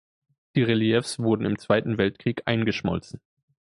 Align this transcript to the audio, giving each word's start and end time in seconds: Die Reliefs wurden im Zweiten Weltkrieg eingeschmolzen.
Die 0.55 0.63
Reliefs 0.63 1.19
wurden 1.19 1.45
im 1.45 1.59
Zweiten 1.59 1.99
Weltkrieg 1.99 2.41
eingeschmolzen. 2.47 3.21